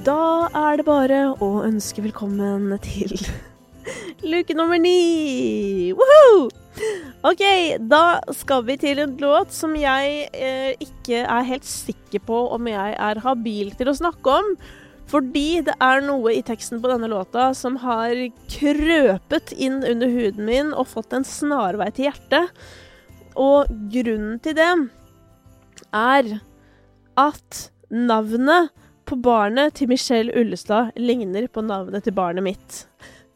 Da 0.00 0.48
er 0.56 0.78
det 0.80 0.84
bare 0.86 1.16
å 1.44 1.48
ønske 1.66 2.00
velkommen 2.00 2.70
til 2.80 3.12
luke 4.32 4.54
nummer 4.56 4.80
ni. 4.80 5.90
Woohoo! 5.92 6.46
OK, 7.28 7.42
da 7.84 8.22
skal 8.32 8.64
vi 8.64 8.78
til 8.80 9.02
en 9.02 9.12
låt 9.20 9.52
som 9.52 9.74
jeg 9.76 10.30
eh, 10.32 10.72
ikke 10.80 11.20
er 11.20 11.48
helt 11.50 11.68
sikker 11.68 12.24
på 12.24 12.40
om 12.56 12.70
jeg 12.70 12.96
er 12.96 13.20
habil 13.26 13.74
til 13.76 13.92
å 13.92 13.96
snakke 14.00 14.38
om. 14.40 14.50
Fordi 15.10 15.60
det 15.68 15.76
er 15.84 16.00
noe 16.06 16.32
i 16.32 16.42
teksten 16.48 16.80
på 16.80 16.88
denne 16.88 17.10
låta 17.12 17.50
som 17.58 17.76
har 17.84 18.16
krøpet 18.48 19.52
inn 19.52 19.82
under 19.84 20.16
huden 20.16 20.48
min 20.48 20.72
og 20.72 20.88
fått 20.94 21.12
en 21.12 21.28
snarvei 21.28 21.90
til 21.92 22.08
hjertet. 22.08 22.54
Og 23.36 23.68
grunnen 23.92 24.40
til 24.40 24.56
det 24.56 24.72
er 25.92 26.36
at 27.20 27.66
navnet 27.92 28.72
på 29.10 29.18
barnet 29.18 29.74
til 29.74 29.90
Michelle 29.90 30.30
Ullestad 30.38 30.94
ligner 31.00 31.48
på 31.50 31.64
navnet 31.66 32.04
til 32.06 32.14
barnet 32.14 32.44
mitt. 32.46 32.84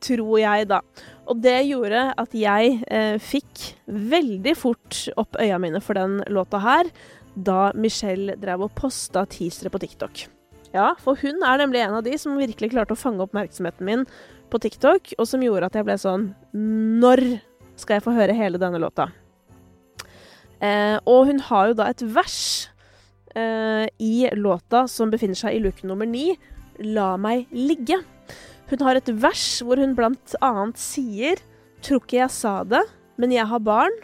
Tror 0.05 0.37
jeg, 0.39 0.69
da. 0.71 0.81
Og 1.27 1.41
det 1.43 1.57
gjorde 1.67 2.05
at 2.21 2.37
jeg 2.37 2.77
eh, 2.93 3.17
fikk 3.23 3.65
veldig 3.89 4.55
fort 4.59 5.01
opp 5.19 5.39
øya 5.41 5.59
mine 5.63 5.81
for 5.83 5.99
den 5.99 6.21
låta 6.31 6.61
her, 6.63 6.91
da 7.35 7.73
Michelle 7.75 8.37
drev 8.39 8.69
og 8.69 8.75
posta 8.79 9.25
teasere 9.27 9.73
på 9.73 9.81
TikTok. 9.83 10.27
Ja, 10.75 10.93
for 11.03 11.19
hun 11.19 11.43
er 11.47 11.59
nemlig 11.63 11.83
en 11.83 11.97
av 11.99 12.05
de 12.07 12.15
som 12.19 12.39
virkelig 12.39 12.71
klarte 12.75 12.95
å 12.95 13.01
fange 13.01 13.25
oppmerksomheten 13.25 13.87
min 13.87 14.07
på 14.53 14.61
TikTok, 14.63 15.15
og 15.19 15.27
som 15.27 15.43
gjorde 15.43 15.71
at 15.71 15.79
jeg 15.79 15.87
ble 15.87 15.97
sånn 15.99 16.29
Når 17.01 17.23
skal 17.81 17.97
jeg 17.97 18.05
få 18.05 18.15
høre 18.15 18.37
hele 18.37 18.61
denne 18.63 18.79
låta? 18.83 19.09
Eh, 20.63 21.01
og 21.03 21.27
hun 21.31 21.43
har 21.49 21.73
jo 21.73 21.79
da 21.81 21.89
et 21.91 22.05
vers 22.15 22.69
eh, 23.35 23.87
i 23.99 24.29
låta 24.39 24.87
som 24.91 25.13
befinner 25.13 25.39
seg 25.39 25.57
i 25.57 25.63
luke 25.63 25.87
nummer 25.87 26.07
ni, 26.07 26.35
'La 26.79 27.17
meg 27.17 27.47
ligge'. 27.53 28.03
Hun 28.71 28.81
har 28.83 28.97
et 28.97 29.09
vers 29.09 29.63
hvor 29.63 29.79
hun 29.79 29.95
blant 29.95 30.35
annet 30.41 30.79
sier 30.81 31.39
'Tror 31.85 32.01
ikke 32.01 32.23
jeg 32.23 32.33
sa 32.33 32.65
det, 32.65 32.83
men 33.19 33.31
jeg 33.31 33.47
har 33.47 33.61
barn'. 33.61 34.01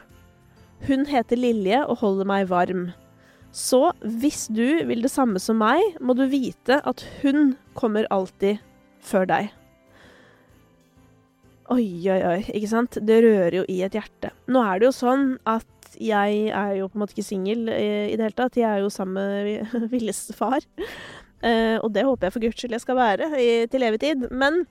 Hun 0.87 1.06
heter 1.06 1.37
Lilje 1.37 1.84
og 1.87 1.98
holder 2.00 2.28
meg 2.28 2.48
varm. 2.48 2.92
Så 3.53 3.92
hvis 4.00 4.47
du 4.48 4.84
vil 4.87 5.03
det 5.03 5.11
samme 5.11 5.41
som 5.42 5.59
meg, 5.59 5.81
må 6.00 6.15
du 6.15 6.27
vite 6.31 6.81
at 6.87 7.03
hun 7.22 7.56
kommer 7.75 8.06
alltid 8.11 8.61
før 9.03 9.27
deg. 9.27 9.50
Oi, 11.70 11.87
oi, 12.11 12.20
oi, 12.27 12.39
ikke 12.50 12.70
sant? 12.70 12.98
Det 13.06 13.20
rører 13.22 13.61
jo 13.61 13.65
i 13.70 13.81
et 13.87 13.94
hjerte. 13.94 14.33
Nå 14.50 14.62
er 14.67 14.81
det 14.81 14.89
jo 14.89 14.94
sånn 14.94 15.27
at 15.47 15.67
jeg 16.01 16.51
er 16.56 16.75
jo 16.79 16.89
på 16.89 16.98
en 16.98 17.05
måte 17.05 17.17
ikke 17.17 17.29
singel 17.29 17.70
i, 17.73 17.89
i 18.11 18.17
det 18.17 18.27
hele 18.29 18.39
tatt. 18.39 18.59
Jeg 18.59 18.69
er 18.69 18.84
jo 18.84 18.93
sammen 18.93 19.19
med 19.20 19.89
Villes 19.93 20.29
far. 20.37 20.65
Eh, 21.45 21.77
og 21.81 21.93
det 21.95 22.05
håper 22.09 22.29
jeg 22.29 22.34
for 22.34 22.45
guds 22.45 22.61
skyld 22.61 22.77
jeg 22.77 22.84
skal 22.84 22.98
være 23.01 23.31
i, 23.41 23.48
til 23.70 23.87
evig 23.87 24.03
tid. 24.05 24.28
Men 24.33 24.65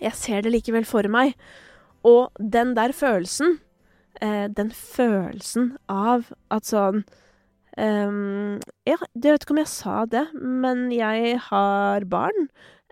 jeg 0.00 0.16
ser 0.16 0.44
det 0.44 0.54
likevel 0.54 0.88
for 0.88 1.08
meg. 1.12 1.34
Og 2.08 2.30
den 2.40 2.74
der 2.78 2.96
følelsen, 2.96 3.58
eh, 4.20 4.46
den 4.48 4.72
følelsen 4.72 5.74
av 5.88 6.32
at 6.50 6.68
sånn 6.68 7.04
Um, 7.78 8.58
ja, 8.84 8.96
jeg 9.14 9.30
vet 9.30 9.44
ikke 9.44 9.54
om 9.54 9.60
jeg 9.60 9.70
sa 9.70 10.00
det, 10.10 10.24
men 10.34 10.88
jeg 10.92 11.36
har 11.46 12.04
barn. 12.10 12.48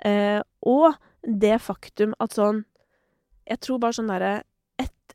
Uh, 0.06 0.38
og 0.62 0.94
det 1.26 1.56
faktum 1.58 2.12
at 2.22 2.36
sånn 2.38 2.60
Jeg 3.48 3.58
tror 3.64 3.80
bare 3.82 3.96
sånn 3.96 4.10
derre 4.12 4.32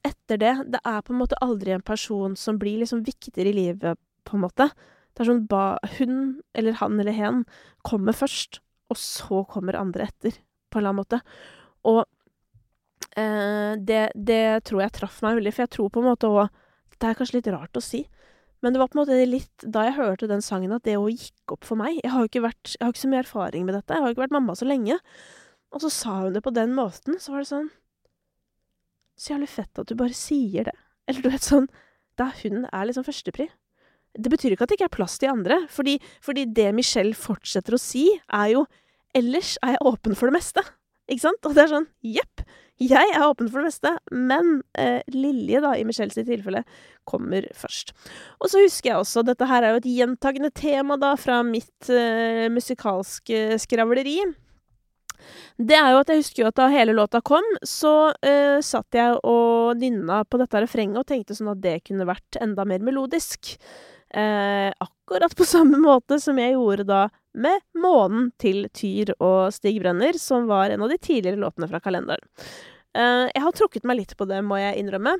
Etter 0.04 0.40
det 0.40 0.54
Det 0.74 0.82
er 0.84 1.02
på 1.02 1.14
en 1.14 1.22
måte 1.22 1.40
aldri 1.42 1.72
en 1.72 1.86
person 1.86 2.36
som 2.36 2.60
blir 2.60 2.82
liksom 2.82 3.04
viktigere 3.08 3.50
i 3.54 3.58
livet, 3.60 4.00
på 4.24 4.38
en 4.38 4.44
måte. 4.44 4.70
Det 5.14 5.24
er 5.24 5.30
sånn 5.30 5.46
ba, 5.48 5.78
Hun, 5.98 6.42
eller 6.58 6.80
han 6.80 7.00
eller 7.00 7.16
hen, 7.16 7.44
kommer 7.86 8.16
først, 8.16 8.60
og 8.90 9.00
så 9.00 9.44
kommer 9.50 9.78
andre 9.80 10.10
etter, 10.10 10.40
på 10.70 10.80
en 10.80 10.84
eller 10.84 10.94
annen 10.94 11.02
måte. 11.04 11.20
Og 11.88 12.02
eh, 13.20 13.76
det, 13.78 14.04
det 14.16 14.64
tror 14.68 14.84
jeg 14.84 14.96
traff 14.98 15.22
meg 15.24 15.40
veldig, 15.40 15.54
for 15.54 15.66
jeg 15.66 15.74
tror 15.78 15.94
på 15.94 16.04
en 16.04 16.12
måte 16.12 16.32
òg 16.32 16.60
Det 16.98 17.10
er 17.10 17.18
kanskje 17.20 17.40
litt 17.40 17.52
rart 17.52 17.78
å 17.78 17.84
si. 17.84 18.06
Men 18.64 18.72
det 18.72 18.80
var 18.80 18.88
på 18.88 18.96
en 18.96 19.02
måte 19.02 19.24
litt 19.28 19.66
da 19.68 19.84
jeg 19.90 19.98
hørte 19.98 20.30
den 20.32 20.44
sangen 20.46 20.72
at 20.72 20.86
det 20.88 20.96
òg 20.96 21.12
gikk 21.12 21.56
opp 21.58 21.66
for 21.68 21.76
meg. 21.76 21.98
Jeg 22.00 22.14
har 22.14 22.24
jo 22.24 22.30
ikke 22.32 22.46
vært 22.46 22.76
Jeg 22.78 22.86
har 22.86 22.94
ikke 22.94 23.02
så 23.02 23.10
mye 23.12 23.24
erfaring 23.26 23.66
med 23.68 23.76
dette. 23.76 23.92
Jeg 23.92 24.04
har 24.04 24.08
jo 24.08 24.16
ikke 24.16 24.24
vært 24.24 24.36
mamma 24.38 24.56
så 24.56 24.68
lenge. 24.70 24.96
Og 25.76 25.84
så 25.84 25.90
sa 25.92 26.14
hun 26.22 26.38
det 26.38 26.44
på 26.46 26.54
den 26.56 26.72
måten. 26.78 27.18
Så 27.20 27.34
var 27.34 27.44
det 27.44 27.50
sånn 27.50 27.68
Så 29.18 29.34
jævlig 29.34 29.50
fett 29.52 29.82
at 29.82 29.90
du 29.90 29.98
bare 29.98 30.16
sier 30.18 30.70
det. 30.70 30.78
Eller 31.08 31.24
du 31.24 31.30
vet 31.34 31.46
sånn 31.46 31.68
Da 32.18 32.30
hun 32.44 32.68
er 32.70 32.86
liksom 32.86 33.06
førstepri. 33.08 33.48
Det 34.14 34.30
betyr 34.30 34.54
ikke 34.54 34.68
at 34.68 34.70
det 34.70 34.78
ikke 34.78 34.90
er 34.92 34.98
plass 34.98 35.18
til 35.18 35.32
andre. 35.32 35.64
Fordi, 35.74 35.98
fordi 36.22 36.46
det 36.54 36.70
Michelle 36.78 37.18
fortsetter 37.18 37.74
å 37.74 37.82
si, 37.82 38.06
er 38.30 38.54
jo 38.54 38.68
Ellers 39.18 39.56
er 39.62 39.76
jeg 39.76 39.86
åpen 39.86 40.18
for 40.18 40.30
det 40.30 40.38
meste. 40.38 40.62
Ikke 41.10 41.26
sant? 41.26 41.42
Og 41.46 41.54
det 41.54 41.66
er 41.66 41.74
sånn 41.74 41.90
Jepp. 42.06 42.46
Jeg 42.82 43.12
er 43.14 43.26
åpen 43.28 43.50
for 43.52 43.62
det 43.62 43.70
meste, 43.70 43.92
men 44.10 44.56
eh, 44.80 45.04
Lilje, 45.14 45.60
da, 45.62 45.76
i 45.78 45.84
Michelles 45.86 46.18
tilfelle, 46.18 46.64
kommer 47.08 47.46
først. 47.56 47.94
Og 48.42 48.50
så 48.50 48.64
husker 48.64 48.90
jeg 48.90 49.04
også, 49.04 49.24
dette 49.28 49.48
her 49.48 49.64
er 49.64 49.76
jo 49.76 49.82
et 49.84 49.90
gjentagende 49.92 50.50
tema 50.58 50.98
da, 51.00 51.14
fra 51.20 51.42
mitt 51.46 51.92
eh, 51.94 52.50
musikalske 52.52 53.60
skravleri. 53.62 54.18
Det 55.58 55.78
er 55.78 55.92
jo 55.94 56.02
at 56.02 56.12
jeg 56.12 56.22
husker 56.22 56.44
jo 56.44 56.50
at 56.50 56.60
da 56.60 56.68
hele 56.74 56.96
låta 56.98 57.22
kom, 57.26 57.46
så 57.66 58.12
uh, 58.12 58.60
satt 58.66 58.98
jeg 58.98 59.18
og 59.24 59.80
nynna 59.82 60.24
på 60.26 60.40
dette 60.42 60.64
refrenget 60.66 61.02
og 61.04 61.10
tenkte 61.10 61.38
sånn 61.38 61.54
at 61.54 61.62
det 61.64 61.80
kunne 61.88 62.08
vært 62.10 62.40
enda 62.42 62.66
mer 62.68 62.84
melodisk. 62.86 63.56
Uh, 64.14 64.70
akkurat 64.84 65.34
på 65.36 65.48
samme 65.56 65.80
måte 65.82 66.20
som 66.22 66.40
jeg 66.42 66.56
gjorde 66.56 66.88
da 66.90 67.04
med 67.34 67.64
'Månen' 67.74 68.30
til 68.38 68.68
Tyr 68.70 69.16
og 69.18 69.54
Stig 69.54 69.80
Brenner, 69.82 70.14
som 70.22 70.46
var 70.48 70.70
en 70.70 70.86
av 70.86 70.90
de 70.90 71.00
tidligere 71.02 71.42
låtene 71.42 71.70
fra 71.70 71.82
kalenderen. 71.82 72.26
Uh, 72.94 73.26
jeg 73.34 73.42
har 73.42 73.56
trukket 73.58 73.88
meg 73.90 74.04
litt 74.04 74.18
på 74.18 74.28
det, 74.30 74.44
må 74.46 74.60
jeg 74.62 74.78
innrømme. 74.84 75.18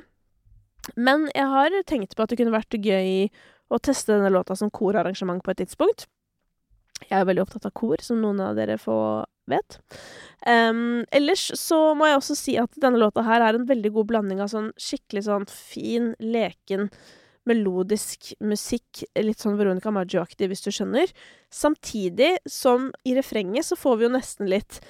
Men 0.96 1.28
jeg 1.34 1.48
har 1.50 1.74
tenkt 1.88 2.14
på 2.14 2.22
at 2.22 2.30
det 2.30 2.38
kunne 2.38 2.54
vært 2.54 2.76
gøy 2.76 3.30
å 3.72 3.80
teste 3.82 4.12
denne 4.12 4.30
låta 4.30 4.56
som 4.56 4.70
korarrangement 4.70 5.42
på 5.42 5.54
et 5.54 5.62
tidspunkt. 5.64 6.06
Jeg 7.08 7.18
er 7.18 7.26
veldig 7.28 7.44
opptatt 7.44 7.66
av 7.68 7.74
kor, 7.76 8.00
som 8.04 8.20
noen 8.22 8.42
av 8.44 8.54
dere 8.58 8.76
få 8.80 8.96
vet. 9.50 9.78
Um, 10.46 11.04
ellers 11.14 11.46
så 11.58 11.80
må 11.96 12.08
jeg 12.08 12.20
også 12.20 12.36
si 12.38 12.56
at 12.60 12.80
denne 12.80 13.00
låta 13.00 13.24
her 13.26 13.44
er 13.44 13.58
en 13.58 13.68
veldig 13.68 13.92
god 13.96 14.10
blanding 14.12 14.42
av 14.44 14.52
sånn 14.52 14.72
skikkelig 14.80 15.26
sånn 15.28 15.46
fin, 15.50 16.12
leken 16.20 16.90
melodisk 17.48 18.32
musikk, 18.44 19.04
litt 19.20 19.42
sånn 19.42 19.58
Veronica 19.58 19.92
Maggio-aktig, 19.92 20.48
hvis 20.48 20.64
du 20.64 20.70
skjønner. 20.72 21.10
Samtidig 21.52 22.38
som 22.48 22.90
i 23.04 23.14
refrenget 23.16 23.68
så 23.68 23.78
får 23.78 24.00
vi 24.00 24.06
jo 24.06 24.14
nesten 24.14 24.50
litt 24.50 24.80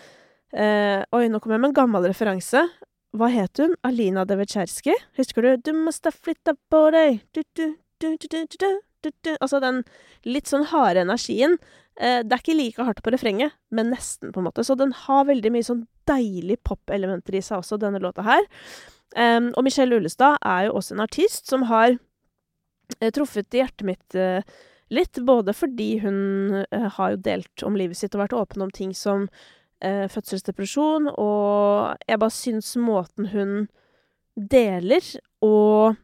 uh, 0.55 1.03
Oi, 1.15 1.27
nå 1.29 1.41
kommer 1.41 1.59
jeg 1.59 1.65
med 1.65 1.73
en 1.73 1.79
gammel 1.81 2.09
referanse. 2.11 2.65
Hva 3.15 3.31
het 3.31 3.63
hun? 3.63 3.77
Alina 3.87 4.25
Devetsjerskij? 4.27 4.97
Husker 5.19 5.47
du? 5.47 5.51
Du 5.71 5.73
måste 5.77 6.11
flytta 6.15 6.57
på 6.71 6.81
deg 6.95 7.21
Du, 7.35 7.45
du, 7.55 7.77
du, 8.03 8.15
du, 8.19 8.27
du, 8.31 8.41
du, 8.59 8.71
Altså 9.39 9.61
den 9.63 9.83
litt 10.29 10.51
sånn 10.51 10.67
harde 10.71 11.05
energien. 11.05 11.59
Eh, 12.01 12.23
det 12.25 12.33
er 12.33 12.43
ikke 12.43 12.59
like 12.59 12.87
hardt 12.87 13.03
på 13.05 13.13
refrenget, 13.15 13.55
men 13.75 13.93
nesten, 13.95 14.33
på 14.35 14.43
en 14.43 14.49
måte. 14.49 14.65
Så 14.67 14.77
den 14.81 14.95
har 15.05 15.29
veldig 15.29 15.53
mye 15.55 15.67
sånn 15.67 15.85
deilig 16.11 16.59
pop-elementer 16.67 17.39
i 17.39 17.45
seg 17.45 17.63
også, 17.63 17.81
denne 17.81 18.03
låta 18.03 18.27
her. 18.27 18.45
Og 19.15 19.61
Michelle 19.63 19.95
Ullestad 19.95 20.41
er 20.43 20.65
jo 20.67 20.73
også 20.81 20.97
en 20.97 21.05
artist 21.05 21.47
som 21.47 21.63
har 21.69 21.93
Eh, 23.01 23.11
truffet 23.11 23.55
hjertet 23.55 23.87
mitt 23.87 24.15
eh, 24.15 24.43
litt, 24.93 25.19
både 25.19 25.55
fordi 25.57 25.99
hun 26.05 26.65
har 26.71 27.15
jo 27.15 27.23
delt 27.25 27.65
om 27.67 27.77
livet 27.79 27.99
sitt 27.99 28.15
og 28.15 28.27
vært 28.27 28.37
åpen 28.37 28.67
om 28.67 28.73
ting 28.75 28.95
som 28.97 29.29
fødselsdepresjon, 29.85 31.11
og 31.21 32.07
jeg 32.09 32.21
bare 32.23 32.33
syns 32.33 32.71
måten 32.81 33.27
hun 33.35 33.51
deler 34.33 35.05
og 35.45 35.99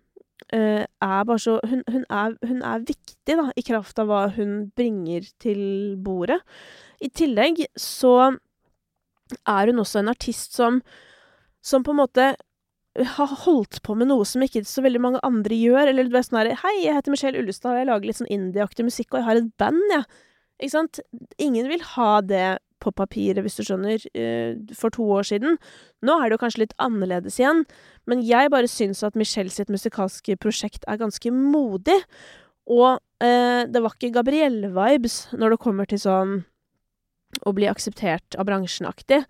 er 0.56 1.24
bare 1.28 1.38
så 1.38 1.58
hun, 1.62 1.84
hun, 1.86 2.04
er, 2.10 2.34
hun, 2.46 2.62
er, 2.66 2.82
viktig, 2.86 3.36
da, 3.38 3.46
i 3.54 3.64
kraft 3.66 4.00
av 4.02 4.10
hva 4.10 4.24
hun 4.34 4.70
bringer 4.76 5.28
til 5.42 5.60
bordet. 6.02 6.40
I 7.00 7.10
tillegg 7.14 7.62
så 7.78 8.14
er 9.46 9.70
hun 9.70 9.82
også 9.84 10.02
en 10.02 10.10
artist 10.10 10.58
som 10.58 10.82
som 11.60 11.84
på 11.84 11.92
en 11.92 12.00
måte 12.00 12.30
har 13.14 13.34
holdt 13.44 13.82
på 13.86 13.94
med 13.94 14.08
noe 14.10 14.24
som 14.26 14.42
ikke 14.42 14.64
så 14.66 14.82
veldig 14.84 15.02
mange 15.02 15.20
andre 15.26 15.56
gjør. 15.56 15.92
Eller 15.92 16.08
du 16.08 16.14
vet 16.14 16.26
sånn 16.26 16.40
herre 16.40 16.56
Hei, 16.62 16.74
jeg 16.82 16.96
heter 16.96 17.14
Michelle 17.14 17.42
Ullestad, 17.42 17.74
og 17.74 17.80
jeg 17.80 17.88
lager 17.90 18.10
litt 18.10 18.18
sånn 18.18 18.32
indieaktig 18.32 18.86
musikk, 18.88 19.12
og 19.12 19.20
jeg 19.20 19.28
har 19.28 19.40
et 19.40 19.52
band, 19.60 19.84
jeg. 19.92 20.02
Ja. 20.02 20.26
Ikke 20.60 20.74
sant? 20.74 21.00
Ingen 21.40 21.70
vil 21.70 21.84
ha 21.94 22.10
det 22.20 22.48
på 22.80 22.92
papiret, 22.96 23.42
hvis 23.44 23.58
du 23.60 23.64
skjønner, 23.66 24.02
uh, 24.16 24.74
for 24.76 24.94
to 24.94 25.06
år 25.18 25.28
siden. 25.30 25.58
Nå 26.06 26.16
er 26.18 26.28
det 26.28 26.38
jo 26.38 26.42
kanskje 26.44 26.64
litt 26.64 26.76
annerledes 26.82 27.38
igjen, 27.40 27.64
men 28.10 28.24
jeg 28.26 28.52
bare 28.52 28.70
syns 28.70 29.04
at 29.06 29.18
Michelle 29.18 29.52
sitt 29.52 29.72
musikalske 29.72 30.38
prosjekt 30.40 30.86
er 30.88 31.00
ganske 31.00 31.32
modig. 31.34 31.98
Og 32.70 33.00
eh, 33.24 33.66
det 33.66 33.82
var 33.82 33.96
ikke 33.96 34.14
Gabrielle-vibes 34.14 35.22
når 35.34 35.54
det 35.54 35.62
kommer 35.62 35.88
til 35.90 36.00
sånn 36.02 36.36
å 37.46 37.52
bli 37.54 37.68
akseptert 37.70 38.36
av 38.38 38.46
bransjen-aktig. 38.48 39.24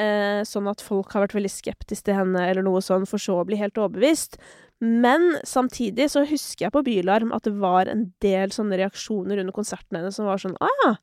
Eh, 0.00 0.40
sånn 0.46 0.68
at 0.70 0.82
folk 0.84 1.12
har 1.12 1.26
vært 1.26 1.36
veldig 1.36 1.52
skeptiske 1.52 2.08
til 2.08 2.18
henne, 2.18 2.42
eller 2.48 2.64
noe 2.66 2.82
sånn, 2.84 3.06
for 3.10 3.22
så 3.22 3.40
å 3.40 3.46
bli 3.46 3.58
helt 3.60 3.78
overbevist. 3.78 4.38
Men 4.80 5.34
samtidig 5.44 6.08
så 6.12 6.24
husker 6.28 6.66
jeg 6.66 6.74
på 6.74 6.84
Bylarm 6.86 7.34
at 7.36 7.44
det 7.44 7.56
var 7.60 7.90
en 7.90 8.08
del 8.24 8.54
sånne 8.54 8.78
reaksjoner 8.80 9.42
under 9.42 9.54
konserten 9.56 9.98
hennes 9.98 10.16
som 10.16 10.28
var 10.30 10.40
sånn 10.40 10.56
ah! 10.62 10.96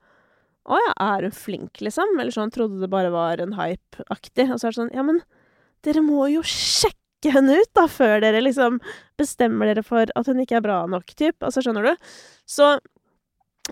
Å 0.68 0.78
ja, 0.84 0.94
er 1.16 1.28
hun 1.28 1.36
flink, 1.36 1.80
liksom? 1.84 2.18
Eller 2.20 2.34
sånn, 2.36 2.52
trodde 2.52 2.82
det 2.82 2.92
bare 2.92 3.12
var 3.14 3.40
en 3.40 3.56
hype-aktig. 3.56 4.50
Og 4.52 4.60
så 4.60 4.68
er 4.68 4.76
det 4.76 4.80
sånn, 4.82 4.94
ja, 4.96 5.06
men 5.08 5.22
dere 5.88 6.04
må 6.04 6.28
jo 6.32 6.44
sjekke 6.44 7.32
henne 7.34 7.56
ut, 7.62 7.72
da, 7.78 7.86
før 7.92 8.20
dere 8.24 8.44
liksom 8.44 8.82
bestemmer 9.20 9.72
dere 9.72 9.84
for 9.86 10.12
at 10.20 10.30
hun 10.30 10.44
ikke 10.44 10.60
er 10.60 10.66
bra 10.66 10.82
nok, 10.92 11.16
typ. 11.16 11.40
Altså, 11.40 11.64
skjønner 11.64 11.88
du? 11.88 12.10
Så 12.50 12.74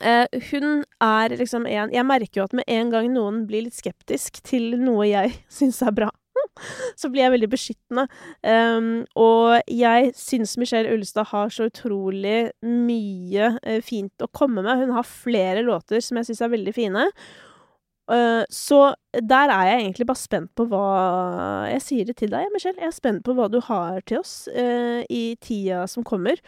eh, 0.01 0.39
hun 0.51 0.85
er 1.03 1.35
liksom 1.35 1.67
en 1.69 1.91
Jeg 1.93 2.07
merker 2.07 2.41
jo 2.41 2.47
at 2.47 2.55
med 2.57 2.67
en 2.71 2.93
gang 2.93 3.11
noen 3.13 3.43
blir 3.49 3.67
litt 3.67 3.77
skeptisk 3.77 4.39
til 4.47 4.77
noe 4.79 5.09
jeg 5.11 5.35
syns 5.59 5.81
er 5.83 5.95
bra, 5.99 6.11
så 6.99 7.09
blir 7.11 7.25
jeg 7.25 7.33
veldig 7.35 7.49
beskyttende. 7.51 8.05
Um, 8.41 8.91
og 9.19 9.71
jeg 9.71 10.13
syns 10.19 10.55
Michelle 10.61 10.93
Ullestad 10.93 11.29
har 11.31 11.51
så 11.53 11.69
utrolig 11.69 12.51
mye 12.65 13.55
uh, 13.59 13.81
fint 13.85 14.25
å 14.25 14.31
komme 14.31 14.65
med. 14.65 14.85
Hun 14.85 14.95
har 14.97 15.09
flere 15.09 15.65
låter 15.65 16.03
som 16.03 16.21
jeg 16.21 16.31
syns 16.31 16.45
er 16.45 16.55
veldig 16.55 16.75
fine. 16.75 17.09
Uh, 18.05 18.43
så 18.53 18.93
der 19.17 19.49
er 19.49 19.71
jeg 19.71 19.81
egentlig 19.81 20.05
bare 20.05 20.21
spent 20.21 20.51
på 20.53 20.67
hva 20.69 20.85
Jeg 21.71 21.81
sier 21.81 22.05
det 22.05 22.19
til 22.19 22.29
deg, 22.33 22.51
Michelle. 22.53 22.77
Jeg 22.81 22.93
er 22.93 22.99
spent 22.99 23.25
på 23.25 23.33
hva 23.37 23.49
du 23.49 23.59
har 23.65 23.99
til 24.05 24.21
oss 24.21 24.45
uh, 24.53 25.01
i 25.09 25.25
tida 25.41 25.85
som 25.89 26.05
kommer. 26.05 26.41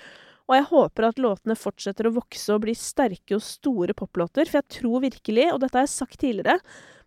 Og 0.47 0.55
jeg 0.55 0.67
håper 0.69 1.09
at 1.09 1.17
låtene 1.19 1.57
fortsetter 1.59 2.07
å 2.07 2.13
vokse 2.15 2.53
og 2.55 2.61
bli 2.63 2.75
sterke 2.77 3.35
og 3.35 3.43
store 3.43 3.95
poplåter, 3.97 4.47
for 4.47 4.61
jeg 4.61 4.77
tror 4.77 5.03
virkelig, 5.03 5.49
og 5.51 5.59
dette 5.63 5.75
har 5.75 5.83
jeg 5.83 5.95
sagt 5.97 6.21
tidligere, 6.21 6.61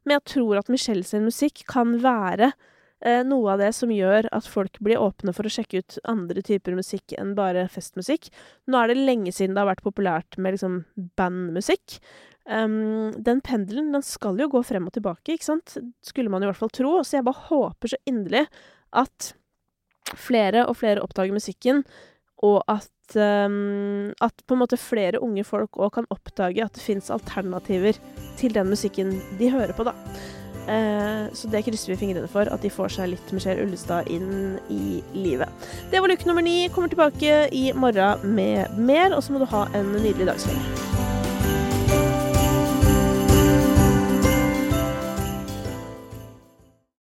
men 0.05 0.19
jeg 0.19 0.27
tror 0.35 0.61
at 0.61 0.69
Michelle 0.73 1.07
sin 1.07 1.25
musikk 1.29 1.65
kan 1.71 1.97
være 2.05 2.51
noe 3.01 3.55
av 3.55 3.63
det 3.63 3.71
som 3.73 3.89
gjør 3.89 4.27
at 4.37 4.45
folk 4.45 4.75
blir 4.85 5.01
åpne 5.01 5.33
for 5.33 5.49
å 5.49 5.53
sjekke 5.53 5.81
ut 5.81 5.95
andre 6.11 6.43
typer 6.45 6.75
musikk 6.77 7.15
enn 7.17 7.33
bare 7.39 7.63
festmusikk. 7.73 8.29
Nå 8.69 8.77
er 8.77 8.93
det 8.93 8.99
lenge 9.01 9.33
siden 9.33 9.57
det 9.57 9.63
har 9.63 9.71
vært 9.71 9.87
populært 9.87 10.37
med 10.37 10.57
liksom 10.57 10.83
bandmusikk. 11.17 12.01
Um, 12.51 13.13
den 13.17 13.41
pendelen, 13.47 13.93
den 13.95 14.03
skal 14.03 14.39
jo 14.41 14.49
gå 14.51 14.63
frem 14.67 14.89
og 14.89 14.95
tilbake, 14.97 15.37
ikke 15.37 15.49
sant? 15.49 15.77
Skulle 16.05 16.33
man 16.33 16.43
i 16.43 16.49
hvert 16.49 16.59
fall 16.59 16.73
tro. 16.75 16.97
Så 17.05 17.19
jeg 17.19 17.27
bare 17.29 17.47
håper 17.51 17.93
så 17.93 18.01
inderlig 18.11 18.47
at 18.97 19.33
flere 20.19 20.65
og 20.67 20.79
flere 20.81 21.05
oppdager 21.05 21.37
musikken, 21.37 21.85
og 22.41 22.63
at 22.73 22.89
um, 23.21 24.15
At 24.23 24.43
på 24.47 24.55
en 24.55 24.61
måte 24.63 24.79
flere 24.81 25.21
unge 25.21 25.43
folk 25.45 25.77
òg 25.77 25.97
kan 25.99 26.07
oppdage 26.15 26.63
at 26.65 26.77
det 26.77 26.83
fins 26.83 27.11
alternativer 27.11 27.99
til 28.39 28.55
den 28.55 28.71
musikken 28.71 29.17
de 29.39 29.51
hører 29.51 29.75
på, 29.77 29.85
da. 29.85 29.95
Eh, 30.71 31.25
så 31.33 31.51
det 31.51 31.65
krysser 31.67 31.93
vi 31.93 31.99
fingrene 32.05 32.31
for, 32.31 32.51
at 32.51 32.63
de 32.63 32.71
får 32.73 32.95
seg 32.97 33.13
litt 33.15 33.35
Michelle 33.35 33.65
Ullestad 33.65 34.11
inn 34.13 34.61
i 34.71 35.01
livet. 35.17 35.67
Det 35.91 36.03
var 36.03 36.13
luke 36.13 36.29
nummer 36.29 36.47
ni. 36.47 36.69
Kommer 36.75 36.93
tilbake 36.93 37.43
i 37.53 37.71
morgen 37.73 38.37
med 38.37 38.79
mer, 38.79 39.17
og 39.17 39.25
så 39.25 39.35
må 39.35 39.43
du 39.43 39.51
ha 39.51 39.67
en 39.75 39.93
nydelig 39.99 40.31
dag. 40.31 40.90